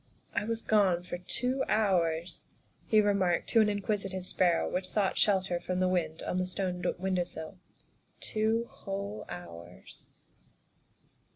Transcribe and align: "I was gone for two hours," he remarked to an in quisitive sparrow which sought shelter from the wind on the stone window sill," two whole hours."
"I 0.41 0.45
was 0.45 0.63
gone 0.63 1.03
for 1.03 1.19
two 1.19 1.63
hours," 1.69 2.41
he 2.87 3.01
remarked 3.01 3.49
to 3.49 3.61
an 3.61 3.69
in 3.69 3.83
quisitive 3.83 4.25
sparrow 4.25 4.67
which 4.67 4.87
sought 4.89 5.15
shelter 5.15 5.59
from 5.59 5.79
the 5.79 5.87
wind 5.87 6.23
on 6.23 6.37
the 6.37 6.47
stone 6.47 6.83
window 6.97 7.23
sill," 7.23 7.59
two 8.19 8.65
whole 8.67 9.25
hours." 9.29 10.07